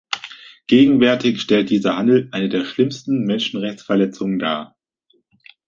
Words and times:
Gegenwärtig 0.65 1.39
stellt 1.39 1.69
dieser 1.69 1.95
Handel 1.95 2.27
eine 2.31 2.49
der 2.49 2.65
schlimmsten 2.65 3.23
Menschenrechtsverletzungen 3.23 4.39
dar. 4.39 4.75